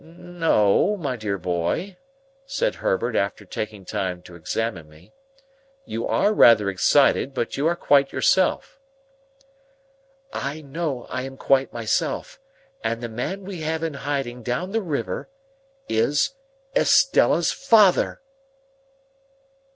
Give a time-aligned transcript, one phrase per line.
[0.03, 1.95] "N no, my dear boy,"
[2.47, 5.13] said Herbert, after taking time to examine me.
[5.85, 8.79] "You are rather excited, but you are quite yourself."
[10.33, 12.39] "I know I am quite myself.
[12.83, 15.29] And the man we have in hiding down the river,
[15.87, 16.33] is
[16.75, 18.21] Estella's Father."